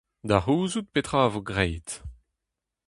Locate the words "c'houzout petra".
0.41-1.19